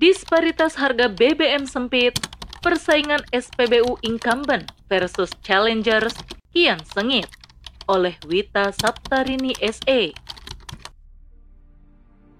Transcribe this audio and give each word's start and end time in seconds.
disparitas 0.00 0.80
harga 0.80 1.12
BBM 1.12 1.68
sempit, 1.68 2.16
persaingan 2.64 3.20
SPBU 3.36 4.00
incumbent 4.00 4.72
versus 4.88 5.28
challengers 5.44 6.16
kian 6.56 6.80
sengit 6.88 7.28
oleh 7.84 8.16
Wita 8.24 8.72
Saptarini 8.72 9.52
SE. 9.60 10.16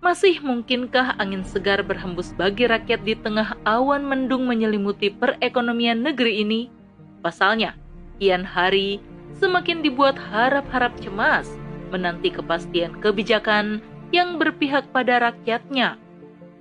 Masih 0.00 0.40
mungkinkah 0.40 1.20
angin 1.20 1.44
segar 1.44 1.84
berhembus 1.84 2.32
bagi 2.32 2.64
rakyat 2.64 3.04
di 3.04 3.12
tengah 3.12 3.52
awan 3.68 4.08
mendung 4.08 4.48
menyelimuti 4.48 5.12
perekonomian 5.12 6.00
negeri 6.00 6.40
ini? 6.40 6.72
Pasalnya, 7.20 7.76
kian 8.16 8.40
hari 8.40 9.04
semakin 9.36 9.84
dibuat 9.84 10.16
harap-harap 10.16 10.96
cemas 11.04 11.52
menanti 11.92 12.32
kepastian 12.32 12.96
kebijakan 13.04 13.84
yang 14.16 14.40
berpihak 14.40 14.88
pada 14.96 15.20
rakyatnya. 15.28 16.00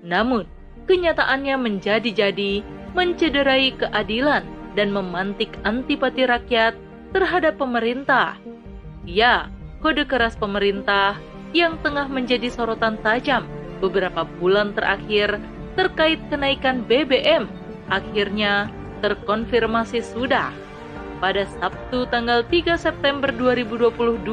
Namun, 0.04 0.43
kenyataannya 0.89 1.53
menjadi-jadi 1.61 2.65
mencederai 2.97 3.77
keadilan 3.77 4.41
dan 4.73 4.89
memantik 4.89 5.54
antipati 5.61 6.25
rakyat 6.25 6.73
terhadap 7.14 7.61
pemerintah. 7.61 8.41
Ya, 9.05 9.54
kode 9.86 10.09
keras 10.09 10.33
pemerintah 10.33 11.21
yang 11.54 11.78
tengah 11.86 12.09
menjadi 12.09 12.50
sorotan 12.50 12.97
tajam 13.05 13.45
beberapa 13.78 14.25
bulan 14.41 14.73
terakhir 14.73 15.37
terkait 15.78 16.17
kenaikan 16.33 16.81
BBM 16.83 17.45
akhirnya 17.89 18.69
terkonfirmasi 19.01 20.03
sudah 20.03 20.53
pada 21.23 21.47
Sabtu 21.57 22.06
tanggal 22.09 22.45
3 22.47 22.75
September 22.79 23.31
2022 23.33 24.23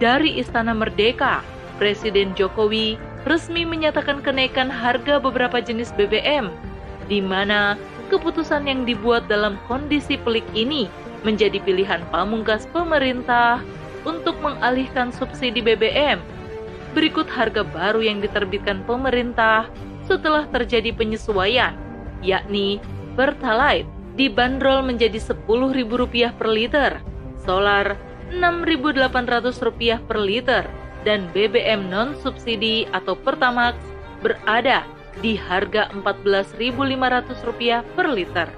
dari 0.00 0.40
Istana 0.40 0.72
Merdeka, 0.72 1.44
Presiden 1.76 2.32
Jokowi 2.34 3.09
resmi 3.28 3.68
menyatakan 3.68 4.24
kenaikan 4.24 4.72
harga 4.72 5.20
beberapa 5.20 5.60
jenis 5.60 5.92
BBM 5.96 6.48
di 7.10 7.18
mana 7.20 7.74
keputusan 8.08 8.70
yang 8.70 8.86
dibuat 8.86 9.26
dalam 9.26 9.58
kondisi 9.66 10.18
pelik 10.18 10.46
ini 10.54 10.86
menjadi 11.26 11.60
pilihan 11.62 12.00
pamungkas 12.08 12.64
pemerintah 12.70 13.60
untuk 14.08 14.38
mengalihkan 14.40 15.12
subsidi 15.12 15.60
BBM. 15.60 16.18
Berikut 16.96 17.28
harga 17.30 17.62
baru 17.62 18.02
yang 18.02 18.18
diterbitkan 18.24 18.82
pemerintah 18.88 19.68
setelah 20.08 20.48
terjadi 20.50 20.90
penyesuaian, 20.90 21.76
yakni 22.24 22.82
Pertalite 23.14 23.86
dibanderol 24.18 24.86
menjadi 24.86 25.18
Rp10.000 25.18 26.34
per 26.34 26.48
liter, 26.50 26.90
solar 27.42 27.94
Rp6.800 28.30 30.06
per 30.06 30.18
liter, 30.18 30.64
dan 31.02 31.26
BBM 31.32 31.88
non-subsidi 31.88 32.84
atau 32.92 33.16
Pertamax 33.16 33.80
berada 34.20 34.84
di 35.20 35.36
harga 35.36 35.92
Rp14.500 35.92 37.96
per 37.96 38.06
liter. 38.08 38.48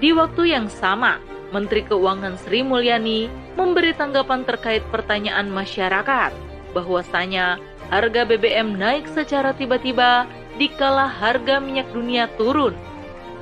Di 0.00 0.16
waktu 0.16 0.56
yang 0.56 0.72
sama, 0.72 1.20
Menteri 1.52 1.84
Keuangan 1.84 2.40
Sri 2.40 2.64
Mulyani 2.64 3.28
memberi 3.58 3.92
tanggapan 3.92 4.46
terkait 4.46 4.80
pertanyaan 4.88 5.50
masyarakat 5.50 6.32
bahwasanya 6.72 7.58
harga 7.90 8.22
BBM 8.24 8.78
naik 8.78 9.10
secara 9.10 9.52
tiba-tiba 9.52 10.24
dikala 10.56 11.10
harga 11.10 11.58
minyak 11.58 11.90
dunia 11.90 12.30
turun. 12.38 12.72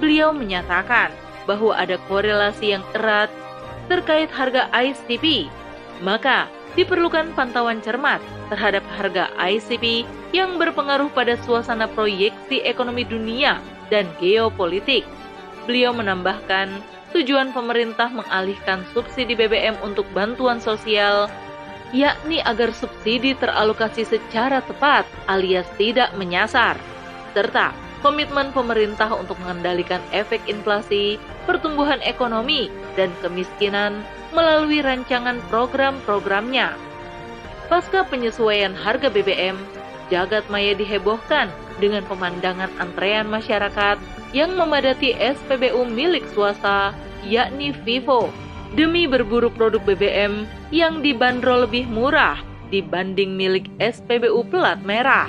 Beliau 0.00 0.33
menyatakan 0.33 1.12
bahwa 1.44 1.77
ada 1.77 2.00
korelasi 2.09 2.75
yang 2.75 2.84
erat 2.97 3.28
terkait 3.86 4.33
harga 4.33 4.72
ICP, 4.72 5.53
maka 6.04 6.46
diperlukan 6.78 7.34
pantauan 7.34 7.82
cermat 7.82 8.22
terhadap 8.52 8.84
harga 8.94 9.30
ICP 9.38 10.06
yang 10.30 10.60
berpengaruh 10.60 11.10
pada 11.10 11.34
suasana 11.42 11.88
proyeksi 11.91 12.62
ekonomi 12.62 13.02
dunia 13.02 13.58
dan 13.88 14.06
geopolitik. 14.22 15.02
Beliau 15.66 15.92
menambahkan 15.92 16.70
tujuan 17.16 17.52
pemerintah 17.56 18.12
mengalihkan 18.12 18.84
subsidi 18.92 19.32
BBM 19.32 19.76
untuk 19.81 20.04
bantuan 20.12 20.60
sosial, 20.60 21.28
yakni 21.92 22.44
agar 22.44 22.72
subsidi 22.72 23.32
teralokasi 23.36 24.04
secara 24.04 24.60
tepat 24.65 25.09
alias 25.28 25.69
tidak 25.80 26.12
menyasar, 26.16 26.76
serta 27.32 27.72
komitmen 28.04 28.54
pemerintah 28.54 29.10
untuk 29.10 29.34
mengendalikan 29.42 30.00
efek 30.15 30.38
inflasi, 30.47 31.19
pertumbuhan 31.48 31.98
ekonomi, 32.04 32.70
dan 32.94 33.10
kemiskinan 33.25 34.04
melalui 34.33 34.84
rancangan 34.84 35.41
program-programnya. 35.49 36.77
Pasca 37.69 38.05
penyesuaian 38.09 38.72
harga 38.72 39.12
BBM, 39.12 39.56
jagat 40.09 40.44
maya 40.49 40.72
dihebohkan 40.72 41.53
dengan 41.78 42.03
pemandangan 42.09 42.72
antrean 42.81 43.28
masyarakat 43.28 44.00
yang 44.33 44.56
memadati 44.56 45.16
SPBU 45.16 45.89
milik 45.89 46.25
swasta, 46.33 46.93
yakni 47.25 47.72
Vivo, 47.84 48.33
demi 48.77 49.09
berburu 49.09 49.49
produk 49.53 49.81
BBM 49.84 50.45
yang 50.72 51.00
dibanderol 51.00 51.65
lebih 51.65 51.89
murah 51.89 52.41
dibanding 52.69 53.37
milik 53.37 53.69
SPBU 53.81 54.45
pelat 54.53 54.81
merah. 54.84 55.28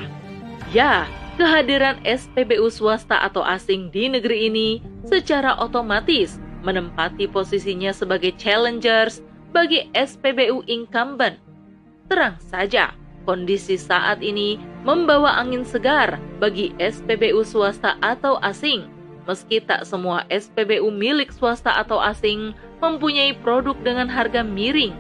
Ya, 0.76 1.08
kehadiran 1.40 2.00
SPBU 2.04 2.68
swasta 2.68 3.24
atau 3.24 3.44
asing 3.44 3.88
di 3.96 4.12
negeri 4.12 4.52
ini 4.52 4.84
secara 5.08 5.56
otomatis 5.56 6.36
menempati 6.62 7.28
posisinya 7.30 7.94
sebagai 7.96 8.36
challengers 8.36 9.24
bagi 9.52 9.90
SPBU 9.98 10.66
incumbent. 10.70 11.40
Terang 12.10 12.38
saja, 12.42 12.94
kondisi 13.26 13.78
saat 13.78 14.22
ini 14.26 14.58
membawa 14.82 15.38
angin 15.38 15.66
segar 15.66 16.18
bagi 16.42 16.74
SPBU 16.82 17.46
swasta 17.46 17.98
atau 18.02 18.42
asing, 18.42 18.90
meski 19.30 19.62
tak 19.62 19.86
semua 19.86 20.26
SPBU 20.34 20.90
milik 20.90 21.30
swasta 21.30 21.78
atau 21.78 22.02
asing 22.02 22.58
mempunyai 22.82 23.38
produk 23.46 23.78
dengan 23.86 24.10
harga 24.10 24.42
miring. 24.42 24.96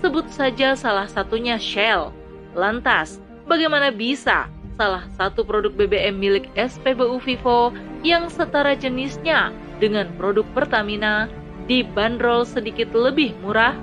Sebut 0.00 0.28
saja 0.32 0.72
salah 0.76 1.08
satunya 1.08 1.60
Shell. 1.60 2.12
Lantas, 2.56 3.20
bagaimana 3.44 3.92
bisa 3.92 4.48
salah 4.80 5.04
satu 5.16 5.44
produk 5.44 5.72
BBM 5.76 6.16
milik 6.16 6.48
SPBU 6.56 7.20
Vivo 7.20 7.68
yang 8.00 8.32
setara 8.32 8.72
jenisnya 8.72 9.52
dengan 9.80 10.12
produk 10.20 10.44
Pertamina 10.52 11.26
dibanderol 11.64 12.44
sedikit 12.44 12.92
lebih 12.92 13.32
murah? 13.40 13.74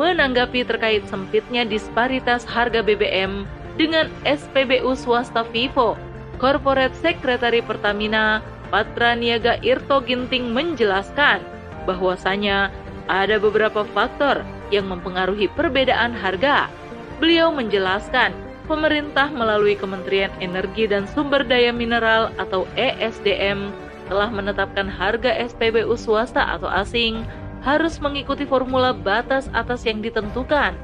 Menanggapi 0.00 0.64
terkait 0.64 1.04
sempitnya 1.08 1.64
disparitas 1.64 2.44
harga 2.44 2.80
BBM, 2.80 3.48
dengan 3.76 4.08
SPBU 4.24 4.96
swasta 4.96 5.44
Vivo, 5.52 6.00
Corporate 6.40 6.96
Secretary 6.96 7.60
Pertamina 7.60 8.40
Patra 8.72 9.12
Niaga 9.16 9.60
Irto 9.60 10.00
Ginting 10.04 10.52
menjelaskan 10.52 11.44
bahwasanya 11.84 12.72
ada 13.06 13.38
beberapa 13.38 13.86
faktor 13.94 14.42
yang 14.74 14.90
mempengaruhi 14.90 15.46
perbedaan 15.54 16.10
harga. 16.12 16.66
Beliau 17.22 17.54
menjelaskan, 17.54 18.34
pemerintah 18.66 19.30
melalui 19.30 19.78
Kementerian 19.78 20.34
Energi 20.42 20.90
dan 20.90 21.06
Sumber 21.06 21.46
Daya 21.46 21.70
Mineral 21.70 22.34
atau 22.36 22.66
ESDM 22.74 23.70
telah 24.06 24.30
menetapkan 24.30 24.86
harga 24.86 25.34
SPBU 25.34 25.94
swasta 25.98 26.42
atau 26.56 26.70
asing 26.70 27.26
harus 27.66 27.98
mengikuti 27.98 28.46
formula 28.46 28.94
batas 28.94 29.50
atas 29.50 29.82
yang 29.82 29.98
ditentukan. 29.98 30.74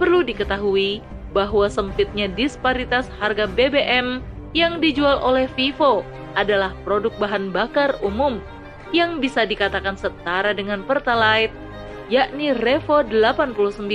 Perlu 0.00 0.24
diketahui, 0.24 1.04
bahwa 1.34 1.66
sempitnya 1.66 2.30
disparitas 2.30 3.10
harga 3.18 3.50
BBM 3.50 4.22
yang 4.54 4.78
dijual 4.78 5.18
oleh 5.18 5.50
Vivo 5.58 6.06
adalah 6.38 6.70
produk 6.86 7.10
bahan 7.18 7.50
bakar 7.50 7.98
umum 8.00 8.38
yang 8.94 9.18
bisa 9.18 9.42
dikatakan 9.42 9.98
setara 9.98 10.54
dengan 10.54 10.86
Pertalite, 10.86 11.50
yakni 12.06 12.54
Revo 12.54 13.02
89 13.02 13.90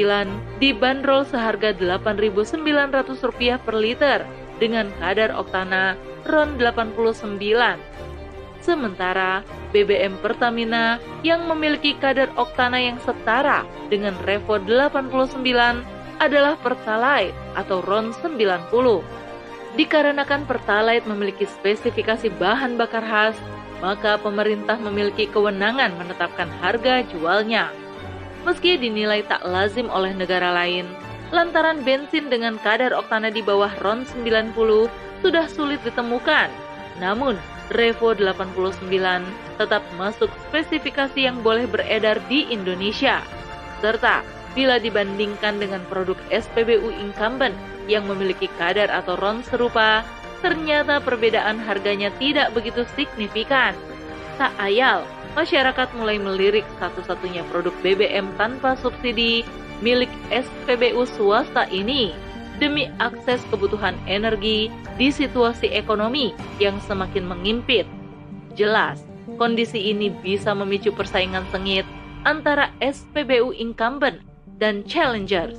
dibanderol 0.60 1.24
seharga 1.24 1.72
Rp8.900 1.72 3.64
per 3.64 3.76
liter 3.80 4.20
dengan 4.60 4.92
kadar 5.00 5.32
oktana 5.32 5.96
RON 6.28 6.60
89. 6.60 7.40
Sementara 8.60 9.42
BBM 9.72 10.20
Pertamina 10.20 11.00
yang 11.24 11.48
memiliki 11.48 11.96
kadar 11.96 12.28
oktana 12.36 12.76
yang 12.76 13.00
setara 13.00 13.64
dengan 13.88 14.14
Revo 14.28 14.60
89 14.60 15.40
adalah 16.20 16.60
Pertalite 16.60 17.36
atau 17.56 17.80
RON 17.80 18.12
90. 18.12 18.68
Dikarenakan 19.80 20.44
Pertalite 20.44 21.08
memiliki 21.08 21.48
spesifikasi 21.48 22.28
bahan 22.36 22.76
bakar 22.76 23.06
khas, 23.06 23.38
maka 23.80 24.20
pemerintah 24.20 24.76
memiliki 24.76 25.32
kewenangan 25.32 25.96
menetapkan 25.96 26.52
harga 26.60 27.08
jualnya. 27.08 27.72
Meski 28.44 28.76
dinilai 28.76 29.24
tak 29.24 29.44
lazim 29.48 29.88
oleh 29.88 30.12
negara 30.12 30.52
lain, 30.52 30.84
lantaran 31.32 31.80
bensin 31.88 32.28
dengan 32.28 32.60
kadar 32.60 32.92
oktana 32.92 33.32
di 33.32 33.40
bawah 33.40 33.72
RON 33.80 34.04
90 34.04 34.56
sudah 35.24 35.46
sulit 35.48 35.80
ditemukan. 35.88 36.52
Namun, 37.00 37.40
Revo 37.70 38.18
89 38.18 38.90
tetap 39.62 39.86
masuk 39.96 40.30
spesifikasi 40.50 41.20
yang 41.22 41.46
boleh 41.46 41.70
beredar 41.70 42.18
di 42.26 42.50
Indonesia. 42.50 43.22
Serta 43.78 44.26
bila 44.58 44.82
dibandingkan 44.82 45.62
dengan 45.62 45.86
produk 45.86 46.18
SPBU 46.34 46.90
incumbent 46.98 47.54
yang 47.86 48.10
memiliki 48.10 48.50
kadar 48.58 48.90
atau 48.90 49.14
RON 49.18 49.46
serupa, 49.46 50.02
ternyata 50.42 50.98
perbedaan 51.02 51.62
harganya 51.62 52.10
tidak 52.18 52.50
begitu 52.58 52.86
signifikan. 52.98 53.78
Tak 54.42 54.56
ayal, 54.58 55.06
masyarakat 55.38 55.94
mulai 55.94 56.18
melirik 56.18 56.66
satu-satunya 56.82 57.46
produk 57.54 57.76
BBM 57.86 58.34
tanpa 58.40 58.74
subsidi 58.80 59.46
milik 59.80 60.12
SPBU 60.34 61.06
swasta 61.08 61.70
ini 61.70 62.12
demi 62.60 62.92
akses 63.00 63.40
kebutuhan 63.48 63.96
energi 64.06 64.68
di 65.00 65.08
situasi 65.10 65.72
ekonomi 65.72 66.36
yang 66.60 66.78
semakin 66.84 67.24
mengimpit. 67.26 67.88
Jelas, 68.60 69.00
kondisi 69.40 69.90
ini 69.90 70.12
bisa 70.12 70.52
memicu 70.52 70.92
persaingan 70.92 71.48
sengit 71.50 71.88
antara 72.28 72.76
SPBU 72.84 73.56
incumbent 73.56 74.20
dan 74.60 74.84
challengers. 74.84 75.56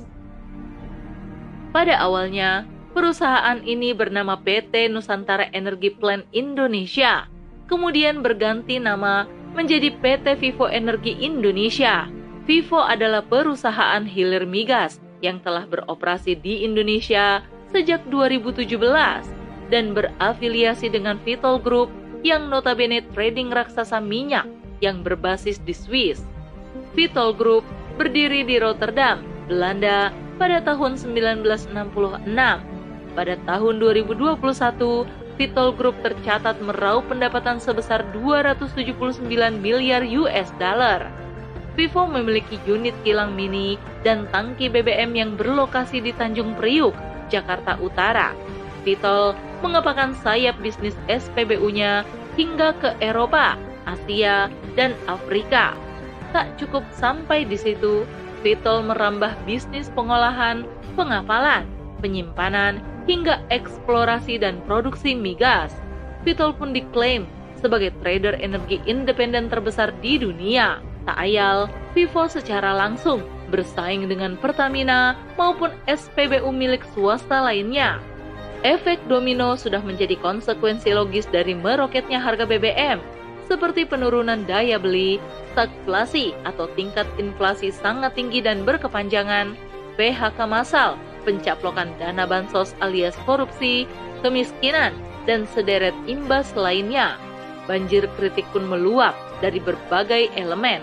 Pada 1.73 1.97
awalnya, 1.97 2.69
perusahaan 2.93 3.57
ini 3.65 3.97
bernama 3.97 4.37
PT 4.37 4.93
Nusantara 4.93 5.49
Energi 5.57 5.89
Plan 5.89 6.21
Indonesia, 6.29 7.25
kemudian 7.65 8.21
berganti 8.21 8.77
nama 8.77 9.25
menjadi 9.57 9.89
PT 9.97 10.37
Vivo 10.37 10.69
Energi 10.69 11.17
Indonesia. 11.17 12.05
Vivo 12.45 12.77
adalah 12.77 13.25
perusahaan 13.25 14.05
hilir 14.05 14.45
migas 14.45 15.00
yang 15.21 15.39
telah 15.41 15.69
beroperasi 15.69 16.37
di 16.37 16.65
Indonesia 16.65 17.45
sejak 17.71 18.03
2017 18.09 18.75
dan 19.71 19.95
berafiliasi 19.95 20.91
dengan 20.91 21.15
Vitol 21.23 21.61
Group 21.61 21.89
yang 22.21 22.51
notabene 22.51 23.01
trading 23.15 23.49
raksasa 23.49 23.97
minyak 24.03 24.45
yang 24.83 25.01
berbasis 25.01 25.61
di 25.63 25.71
Swiss. 25.71 26.21
Vitol 26.91 27.31
Group 27.31 27.63
berdiri 27.95 28.43
di 28.43 28.59
Rotterdam, 28.59 29.23
Belanda 29.47 30.11
pada 30.35 30.59
tahun 30.61 30.97
1966. 30.99 32.27
Pada 33.11 33.35
tahun 33.43 33.73
2021, 33.79 35.07
Vitol 35.39 35.69
Group 35.73 35.95
tercatat 36.03 36.59
meraup 36.61 37.07
pendapatan 37.07 37.57
sebesar 37.57 38.05
279 38.13 39.25
miliar 39.57 40.03
US 40.03 40.49
dollar. 40.61 41.07
Vivo 41.71 42.03
memiliki 42.03 42.59
unit 42.67 42.91
kilang 43.07 43.31
mini 43.31 43.79
dan 44.03 44.27
tangki 44.27 44.67
BBM 44.67 45.15
yang 45.15 45.31
berlokasi 45.39 46.03
di 46.03 46.11
Tanjung 46.11 46.51
Priuk, 46.59 46.91
Jakarta 47.31 47.79
Utara. 47.79 48.35
Vitol 48.83 49.31
mengepakkan 49.63 50.11
sayap 50.19 50.59
bisnis 50.59 50.97
SPBU-nya 51.07 52.03
hingga 52.35 52.75
ke 52.81 52.91
Eropa, 52.99 53.55
Asia, 53.87 54.51
dan 54.75 54.91
Afrika. 55.07 55.77
Tak 56.35 56.59
cukup 56.59 56.83
sampai 56.91 57.47
di 57.47 57.55
situ, 57.55 58.03
Vitol 58.43 58.83
merambah 58.83 59.31
bisnis 59.47 59.87
pengolahan, 59.93 60.67
pengapalan, 60.99 61.63
penyimpanan, 62.03 62.83
hingga 63.05 63.39
eksplorasi 63.53 64.41
dan 64.41 64.59
produksi 64.67 65.13
migas. 65.13 65.71
Vitol 66.27 66.51
pun 66.51 66.75
diklaim 66.75 67.23
sebagai 67.61 67.93
trader 68.01 68.35
energi 68.41 68.81
independen 68.89 69.47
terbesar 69.47 69.93
di 70.01 70.17
dunia. 70.17 70.81
Tak 71.05 71.17
ayal, 71.17 71.65
Vivo 71.97 72.29
secara 72.29 72.77
langsung 72.77 73.25
bersaing 73.49 74.07
dengan 74.07 74.39
Pertamina 74.39 75.17
maupun 75.35 75.73
SPBU 75.89 76.49
milik 76.53 76.85
swasta 76.93 77.43
lainnya. 77.43 77.99
Efek 78.61 79.01
domino 79.09 79.57
sudah 79.57 79.81
menjadi 79.81 80.13
konsekuensi 80.21 80.93
logis 80.93 81.25
dari 81.33 81.57
meroketnya 81.57 82.21
harga 82.21 82.45
BBM, 82.45 83.01
seperti 83.49 83.89
penurunan 83.89 84.45
daya 84.45 84.77
beli, 84.77 85.17
stagflasi 85.51 86.37
atau 86.45 86.69
tingkat 86.77 87.09
inflasi 87.17 87.73
sangat 87.73 88.13
tinggi 88.13 88.39
dan 88.39 88.61
berkepanjangan, 88.61 89.57
PHK 89.97 90.37
massal, 90.45 90.95
pencaplokan 91.25 91.89
dana 91.97 92.29
bansos 92.29 92.77
alias 92.79 93.17
korupsi, 93.25 93.89
kemiskinan, 94.21 94.93
dan 95.25 95.49
sederet 95.49 95.97
imbas 96.05 96.53
lainnya. 96.53 97.17
Banjir 97.65 98.05
kritik 98.15 98.45
pun 98.53 98.69
meluap 98.69 99.17
dari 99.41 99.57
berbagai 99.57 100.29
elemen. 100.37 100.79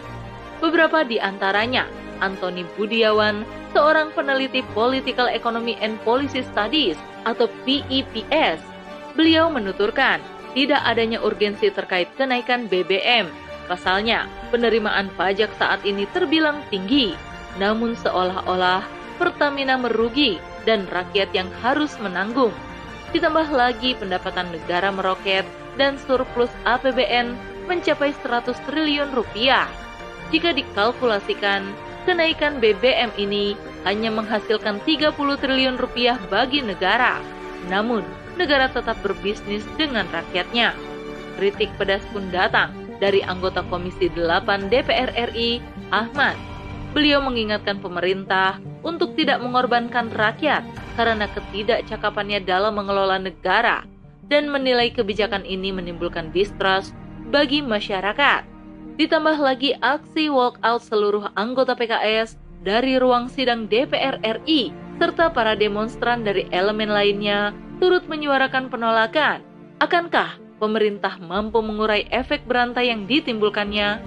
Beberapa 0.59 1.07
di 1.07 1.23
antaranya, 1.23 1.87
Antoni 2.19 2.67
Budiawan, 2.75 3.47
seorang 3.71 4.11
peneliti 4.13 4.67
Political 4.75 5.31
Economy 5.31 5.79
and 5.79 5.97
Policy 6.03 6.43
Studies 6.43 6.99
atau 7.23 7.47
PEPS. 7.63 8.59
Beliau 9.15 9.47
menuturkan, 9.49 10.19
tidak 10.53 10.83
adanya 10.83 11.23
urgensi 11.23 11.71
terkait 11.71 12.11
kenaikan 12.19 12.67
BBM. 12.67 13.31
Pasalnya, 13.71 14.27
penerimaan 14.51 15.13
pajak 15.15 15.55
saat 15.61 15.85
ini 15.87 16.09
terbilang 16.11 16.59
tinggi, 16.73 17.15
namun 17.61 17.95
seolah-olah 17.95 18.99
Pertamina 19.19 19.75
merugi 19.75 20.39
dan 20.63 20.87
rakyat 20.87 21.35
yang 21.35 21.51
harus 21.59 21.99
menanggung. 21.99 22.55
Ditambah 23.11 23.51
lagi 23.51 23.99
pendapatan 23.99 24.47
negara 24.55 24.95
meroket 24.95 25.43
dan 25.75 25.99
surplus 26.07 26.55
APBN 26.63 27.35
mencapai 27.69 28.17
100 28.25 28.57
triliun 28.65 29.13
rupiah. 29.13 29.69
Jika 30.33 30.57
dikalkulasikan, 30.57 31.69
kenaikan 32.09 32.57
BBM 32.59 33.13
ini 33.21 33.53
hanya 33.85 34.09
menghasilkan 34.09 34.81
30 34.89 35.13
triliun 35.15 35.77
rupiah 35.77 36.17
bagi 36.33 36.65
negara. 36.65 37.21
Namun, 37.69 38.03
negara 38.41 38.73
tetap 38.73 38.97
berbisnis 39.05 39.63
dengan 39.77 40.09
rakyatnya. 40.09 40.73
Kritik 41.37 41.71
pedas 41.77 42.03
pun 42.11 42.33
datang 42.33 42.73
dari 42.99 43.23
anggota 43.23 43.63
Komisi 43.69 44.11
8 44.11 44.73
DPR 44.73 45.15
RI, 45.31 45.63
Ahmad. 45.95 46.35
Beliau 46.97 47.21
mengingatkan 47.21 47.79
pemerintah 47.79 48.59
untuk 48.81 49.15
tidak 49.15 49.45
mengorbankan 49.45 50.09
rakyat 50.11 50.65
karena 50.99 51.31
ketidakcakapannya 51.31 52.43
dalam 52.43 52.75
mengelola 52.75 53.21
negara 53.21 53.87
dan 54.27 54.49
menilai 54.51 54.91
kebijakan 54.91 55.47
ini 55.47 55.71
menimbulkan 55.71 56.33
distrust 56.35 56.97
bagi 57.29 57.61
masyarakat. 57.61 58.47
Ditambah 58.99 59.39
lagi 59.39 59.75
aksi 59.79 60.27
walkout 60.31 60.83
seluruh 60.83 61.31
anggota 61.39 61.79
PKS 61.79 62.35
dari 62.67 62.99
ruang 62.99 63.31
sidang 63.31 63.71
DPR 63.71 64.19
RI 64.23 64.75
serta 64.99 65.31
para 65.31 65.55
demonstran 65.55 66.27
dari 66.27 66.51
elemen 66.51 66.91
lainnya 66.91 67.55
turut 67.79 68.03
menyuarakan 68.11 68.67
penolakan. 68.67 69.47
Akankah 69.79 70.43
pemerintah 70.59 71.23
mampu 71.23 71.63
mengurai 71.63 72.11
efek 72.11 72.43
berantai 72.51 72.91
yang 72.91 73.07
ditimbulkannya? 73.07 74.03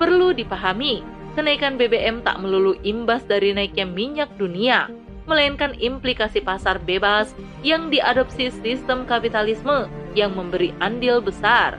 Perlu 0.00 0.32
dipahami, 0.32 1.04
kenaikan 1.36 1.76
BBM 1.76 2.24
tak 2.24 2.40
melulu 2.40 2.74
imbas 2.80 3.20
dari 3.28 3.52
naiknya 3.52 3.84
minyak 3.84 4.32
dunia, 4.40 4.88
melainkan 5.28 5.76
implikasi 5.76 6.40
pasar 6.40 6.80
bebas 6.80 7.36
yang 7.60 7.92
diadopsi 7.92 8.48
sistem 8.64 9.04
kapitalisme 9.04 9.86
yang 10.16 10.32
memberi 10.32 10.72
andil 10.80 11.20
besar. 11.20 11.76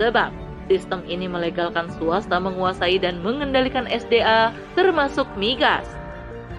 Sebab 0.00 0.32
sistem 0.70 1.04
ini 1.04 1.28
melegalkan 1.28 1.90
swasta 1.98 2.40
menguasai 2.40 2.96
dan 2.96 3.20
mengendalikan 3.20 3.84
SDA 3.90 4.54
termasuk 4.78 5.28
migas. 5.36 5.84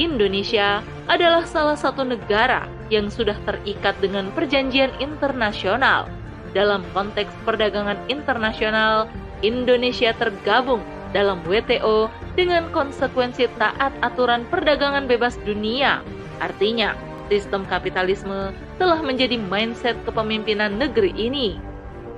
Indonesia 0.01 0.81
adalah 1.05 1.45
salah 1.45 1.77
satu 1.77 2.01
negara 2.01 2.65
yang 2.89 3.13
sudah 3.13 3.37
terikat 3.45 3.93
dengan 4.01 4.33
perjanjian 4.33 4.89
internasional. 4.97 6.09
Dalam 6.53 6.85
konteks 6.93 7.33
perdagangan 7.45 7.97
internasional, 8.09 9.09
Indonesia 9.41 10.13
tergabung 10.13 10.81
dalam 11.13 11.41
WTO 11.45 12.09
dengan 12.33 12.69
konsekuensi 12.73 13.49
taat 13.57 13.93
aturan 14.01 14.45
perdagangan 14.49 15.05
bebas 15.05 15.37
dunia. 15.45 16.01
Artinya, 16.41 16.97
sistem 17.29 17.65
kapitalisme 17.69 18.53
telah 18.81 19.01
menjadi 19.01 19.37
mindset 19.37 19.97
kepemimpinan 20.05 20.77
negeri 20.77 21.13
ini 21.17 21.72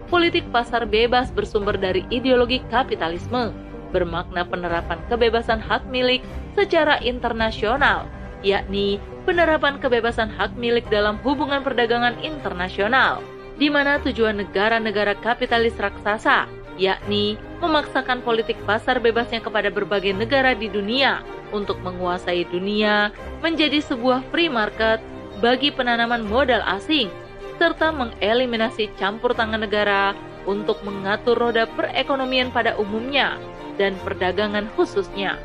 politik 0.07 0.45
pasar 0.53 0.85
bebas 0.85 1.33
bersumber 1.33 1.75
dari 1.77 2.05
ideologi 2.13 2.61
kapitalisme, 2.69 3.51
bermakna 3.89 4.45
penerapan 4.45 5.01
kebebasan 5.09 5.57
hak 5.61 5.85
milik 5.89 6.21
secara 6.53 7.01
internasional, 7.01 8.05
yakni 8.45 9.01
penerapan 9.25 9.81
kebebasan 9.81 10.29
hak 10.29 10.53
milik 10.59 10.85
dalam 10.93 11.17
hubungan 11.25 11.65
perdagangan 11.65 12.15
internasional, 12.21 13.25
di 13.57 13.71
mana 13.71 13.97
tujuan 14.03 14.37
negara-negara 14.37 15.17
kapitalis 15.25 15.73
raksasa, 15.81 16.45
yakni 16.77 17.39
memaksakan 17.63 18.21
politik 18.21 18.59
pasar 18.67 18.99
bebasnya 18.99 19.39
kepada 19.39 19.71
berbagai 19.71 20.11
negara 20.11 20.53
di 20.53 20.67
dunia 20.67 21.23
untuk 21.55 21.79
menguasai 21.81 22.43
dunia 22.51 23.15
menjadi 23.39 23.79
sebuah 23.79 24.21
free 24.29 24.51
market 24.51 24.99
bagi 25.39 25.71
penanaman 25.71 26.27
modal 26.27 26.59
asing 26.67 27.07
serta 27.55 27.91
mengeliminasi 27.91 28.91
campur 28.99 29.31
tangan 29.31 29.63
negara 29.63 30.15
untuk 30.45 30.81
mengatur 30.85 31.35
roda 31.35 31.65
perekonomian 31.65 32.53
pada 32.53 32.77
umumnya 32.77 33.39
dan 33.75 33.97
perdagangan 34.05 34.69
khususnya. 34.77 35.39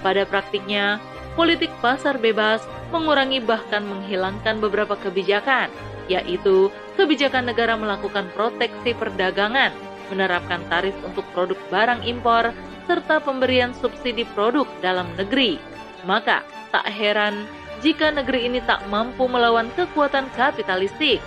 Pada 0.00 0.24
praktiknya, 0.24 1.02
politik 1.34 1.70
pasar 1.82 2.16
bebas 2.16 2.64
mengurangi 2.90 3.42
bahkan 3.42 3.84
menghilangkan 3.84 4.62
beberapa 4.62 4.94
kebijakan, 4.96 5.68
yaitu 6.06 6.70
kebijakan 6.94 7.50
negara 7.50 7.74
melakukan 7.74 8.30
proteksi 8.32 8.94
perdagangan, 8.94 9.74
menerapkan 10.08 10.62
tarif 10.70 10.94
untuk 11.02 11.26
produk 11.34 11.58
barang 11.68 12.06
impor, 12.06 12.54
serta 12.86 13.18
pemberian 13.18 13.74
subsidi 13.74 14.22
produk 14.32 14.70
dalam 14.78 15.10
negeri. 15.18 15.58
Maka, 16.06 16.46
tak 16.70 16.86
heran 16.86 17.50
jika 17.82 18.14
negeri 18.14 18.48
ini 18.48 18.62
tak 18.64 18.80
mampu 18.88 19.26
melawan 19.28 19.68
kekuatan 19.74 20.30
kapitalistik 20.38 21.20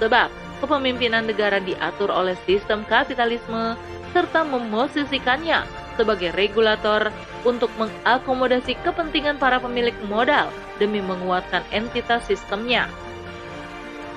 Sebab 0.00 0.28
kepemimpinan 0.60 1.28
negara 1.28 1.60
diatur 1.60 2.12
oleh 2.12 2.36
sistem 2.44 2.84
kapitalisme 2.88 3.76
serta 4.12 4.44
memosisikannya 4.44 5.64
sebagai 5.96 6.32
regulator 6.36 7.08
untuk 7.44 7.72
mengakomodasi 7.80 8.76
kepentingan 8.84 9.40
para 9.40 9.56
pemilik 9.56 9.96
modal 10.08 10.52
demi 10.76 11.00
menguatkan 11.00 11.64
entitas 11.72 12.24
sistemnya. 12.28 12.88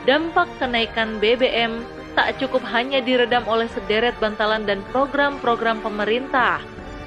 Dampak 0.03 0.47
kenaikan 0.59 1.19
BBM 1.19 1.83
tak 2.15 2.35
cukup 2.41 2.63
hanya 2.67 2.99
diredam 2.99 3.45
oleh 3.47 3.67
sederet 3.71 4.15
bantalan 4.19 4.67
dan 4.67 4.83
program-program 4.91 5.79
pemerintah. 5.79 6.59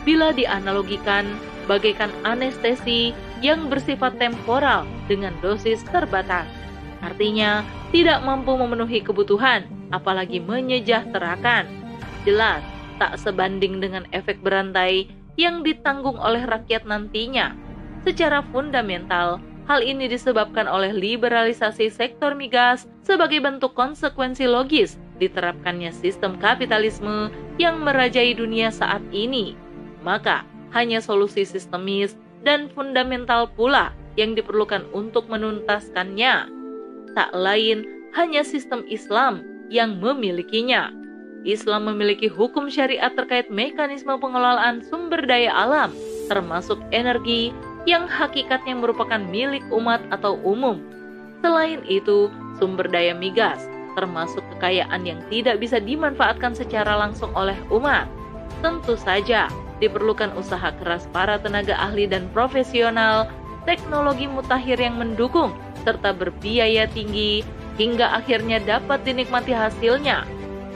Bila 0.08 0.32
dianalogikan 0.32 1.28
bagaikan 1.66 2.10
anestesi 2.24 3.12
yang 3.42 3.66
bersifat 3.66 4.16
temporal 4.18 4.86
dengan 5.10 5.34
dosis 5.42 5.82
terbatas. 5.90 6.61
Artinya, 7.02 7.66
tidak 7.90 8.22
mampu 8.22 8.54
memenuhi 8.54 9.02
kebutuhan, 9.02 9.66
apalagi 9.90 10.38
menyejahterakan. 10.38 11.66
Jelas, 12.22 12.62
tak 13.02 13.18
sebanding 13.18 13.82
dengan 13.82 14.06
efek 14.14 14.38
berantai 14.40 15.10
yang 15.34 15.66
ditanggung 15.66 16.16
oleh 16.16 16.46
rakyat 16.46 16.86
nantinya. 16.86 17.58
Secara 18.06 18.46
fundamental, 18.54 19.42
hal 19.66 19.82
ini 19.82 20.06
disebabkan 20.06 20.70
oleh 20.70 20.94
liberalisasi 20.94 21.90
sektor 21.90 22.38
migas 22.38 22.86
sebagai 23.02 23.42
bentuk 23.42 23.74
konsekuensi 23.74 24.46
logis 24.46 24.98
diterapkannya 25.22 25.94
sistem 25.94 26.34
kapitalisme 26.38 27.30
yang 27.58 27.82
merajai 27.82 28.34
dunia 28.34 28.70
saat 28.74 29.02
ini. 29.14 29.54
Maka, 30.02 30.42
hanya 30.74 30.98
solusi 30.98 31.46
sistemis 31.46 32.18
dan 32.42 32.66
fundamental 32.74 33.46
pula 33.46 33.94
yang 34.18 34.34
diperlukan 34.34 34.82
untuk 34.90 35.30
menuntaskannya. 35.30 36.61
Tak 37.12 37.30
lain 37.36 37.84
hanya 38.16 38.44
sistem 38.44 38.84
Islam 38.88 39.44
yang 39.68 40.00
memilikinya. 40.00 40.92
Islam 41.42 41.90
memiliki 41.90 42.30
hukum 42.30 42.70
syariat 42.70 43.10
terkait 43.12 43.50
mekanisme 43.50 44.14
pengelolaan 44.14 44.84
sumber 44.86 45.26
daya 45.26 45.50
alam, 45.50 45.90
termasuk 46.30 46.78
energi 46.94 47.50
yang 47.82 48.06
hakikatnya 48.06 48.78
merupakan 48.78 49.18
milik 49.18 49.66
umat 49.74 49.98
atau 50.14 50.38
umum. 50.46 50.78
Selain 51.42 51.82
itu, 51.90 52.30
sumber 52.62 52.86
daya 52.86 53.10
migas 53.10 53.66
termasuk 53.94 54.40
kekayaan 54.56 55.04
yang 55.04 55.20
tidak 55.28 55.60
bisa 55.60 55.78
dimanfaatkan 55.78 56.56
secara 56.56 56.96
langsung 56.96 57.30
oleh 57.36 57.56
umat. 57.68 58.08
Tentu 58.64 58.96
saja, 58.96 59.48
diperlukan 59.82 60.32
usaha 60.38 60.72
keras 60.80 61.08
para 61.10 61.36
tenaga 61.40 61.76
ahli 61.76 62.06
dan 62.08 62.30
profesional, 62.30 63.28
teknologi 63.68 64.26
mutakhir 64.26 64.78
yang 64.78 64.96
mendukung, 64.96 65.52
serta 65.82 66.14
berbiaya 66.14 66.86
tinggi 66.90 67.42
hingga 67.76 68.16
akhirnya 68.18 68.62
dapat 68.62 69.02
dinikmati 69.02 69.52
hasilnya 69.52 70.24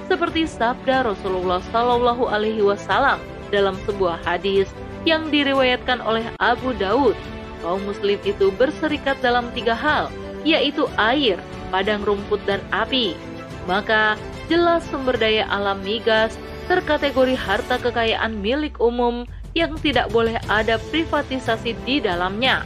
seperti 0.06 0.46
sabda 0.46 1.02
Rasulullah 1.02 1.58
Shallallahu 1.70 2.30
Alaihi 2.30 2.62
Wasallam 2.62 3.18
dalam 3.50 3.74
sebuah 3.86 4.22
hadis 4.22 4.70
yang 5.06 5.30
diriwayatkan 5.30 6.02
oleh 6.02 6.26
Abu 6.42 6.74
Daud. 6.78 7.14
Kaum 7.62 7.82
Muslim 7.86 8.18
itu 8.22 8.54
berserikat 8.54 9.18
dalam 9.22 9.50
tiga 9.54 9.74
hal, 9.74 10.10
yaitu 10.46 10.86
air, 10.98 11.38
padang 11.70 12.02
rumput, 12.06 12.38
dan 12.46 12.62
api. 12.70 13.18
Maka 13.66 14.14
jelas 14.46 14.86
sumber 14.90 15.18
daya 15.18 15.46
alam 15.50 15.82
migas 15.82 16.38
terkategori 16.70 17.34
harta 17.34 17.78
kekayaan 17.82 18.38
milik 18.38 18.78
umum 18.78 19.26
yang 19.54 19.74
tidak 19.82 20.10
boleh 20.14 20.38
ada 20.46 20.78
privatisasi 20.90 21.74
di 21.82 21.98
dalamnya. 21.98 22.62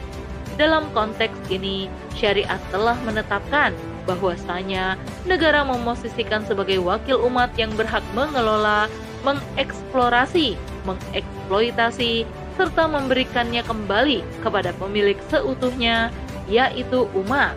Dalam 0.59 0.91
konteks 0.91 1.35
ini, 1.47 1.87
syariat 2.15 2.59
telah 2.69 2.97
menetapkan 3.07 3.71
bahwasanya 4.03 4.97
negara 5.29 5.61
memosisikan 5.63 6.43
sebagai 6.43 6.81
wakil 6.81 7.21
umat 7.29 7.53
yang 7.55 7.71
berhak 7.77 8.03
mengelola, 8.17 8.89
mengeksplorasi, 9.21 10.57
mengeksploitasi, 10.83 12.25
serta 12.57 12.83
memberikannya 12.89 13.63
kembali 13.63 14.25
kepada 14.43 14.73
pemilik 14.75 15.17
seutuhnya, 15.29 16.09
yaitu 16.49 17.07
umat. 17.15 17.55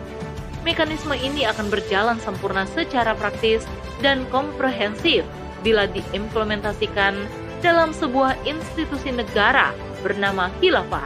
Mekanisme 0.65 1.13
ini 1.13 1.45
akan 1.45 1.69
berjalan 1.69 2.17
sempurna 2.17 2.65
secara 2.73 3.13
praktis 3.13 3.61
dan 4.01 4.25
komprehensif 4.33 5.21
bila 5.61 5.85
diimplementasikan 5.89 7.13
dalam 7.61 7.93
sebuah 7.93 8.37
institusi 8.45 9.13
negara 9.13 9.73
bernama 10.01 10.49
khilafah, 10.61 11.05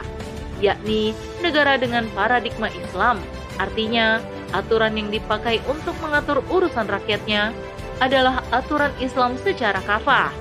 yakni 0.60 1.12
negara 1.44 1.76
dengan 1.76 2.06
paradigma 2.16 2.68
Islam. 2.72 3.20
Artinya, 3.60 4.20
aturan 4.56 4.96
yang 4.96 5.12
dipakai 5.12 5.60
untuk 5.68 5.92
mengatur 6.00 6.40
urusan 6.48 6.88
rakyatnya 6.88 7.52
adalah 8.00 8.40
aturan 8.54 8.92
Islam 9.02 9.36
secara 9.40 9.84
kafah. 9.84 10.32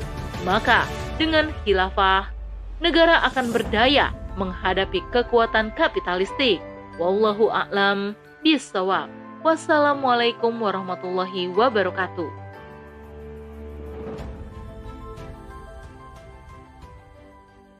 Maka, 0.47 0.87
dengan 1.19 1.51
khilafah, 1.63 2.31
negara 2.79 3.19
akan 3.27 3.51
berdaya 3.51 4.15
menghadapi 4.39 5.03
kekuatan 5.11 5.75
kapitalistik. 5.75 6.63
Wallahu 6.95 7.51
a'lam 7.51 8.15
bishawab. 8.39 9.11
Wassalamualaikum 9.43 10.55
warahmatullahi 10.59 11.51
wabarakatuh. 11.51 12.38